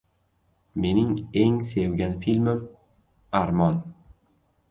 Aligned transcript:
—Mening 0.83 1.11
eng 1.41 1.59
sevgan 1.67 2.17
filmim— 2.25 2.63
“Armon”. 3.43 3.77